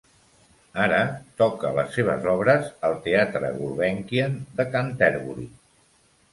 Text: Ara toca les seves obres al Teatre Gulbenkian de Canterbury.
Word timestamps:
Ara 0.85 1.01
toca 1.41 1.73
les 1.81 1.91
seves 1.99 2.25
obres 2.33 2.73
al 2.89 2.97
Teatre 3.05 3.53
Gulbenkian 3.61 4.43
de 4.59 4.69
Canterbury. 4.75 5.51